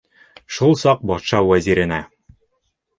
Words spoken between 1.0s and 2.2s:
батша вәзиренә: